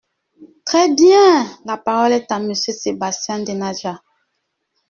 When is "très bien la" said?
0.65-1.77